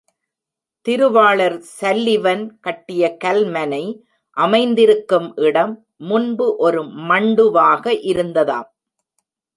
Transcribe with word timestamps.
திருவாளர் 0.85 1.57
சல்லிவன் 1.79 2.41
கட்டிய 2.59 3.17
கல்மனை 3.23 3.83
அமைந்திருக்கும் 4.37 5.29
இடம், 5.47 5.75
முன்பு 6.09 6.47
ஒரு 6.57 6.81
மண்டுவாக 7.09 7.93
இருந்ததாம். 8.11 8.69